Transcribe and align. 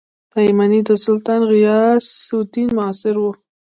تایمنى 0.31 0.79
د 0.89 0.91
سلطان 1.05 1.41
غیاث 1.51 2.07
الدین 2.35 2.69
معاصر 2.77 3.15
وو. 3.21 3.31